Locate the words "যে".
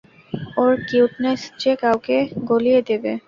1.61-1.71